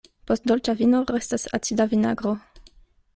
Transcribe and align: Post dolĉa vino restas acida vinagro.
Post 0.29 0.47
dolĉa 0.51 0.73
vino 0.79 1.01
restas 1.15 1.45
acida 1.59 1.87
vinagro. 1.93 2.33